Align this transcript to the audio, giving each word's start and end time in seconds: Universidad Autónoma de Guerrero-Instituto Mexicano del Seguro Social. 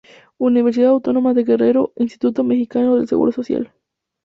Universidad 0.39 0.89
Autónoma 0.89 1.35
de 1.35 1.43
Guerrero-Instituto 1.43 2.43
Mexicano 2.43 2.95
del 2.95 3.07
Seguro 3.07 3.31
Social. 3.31 3.71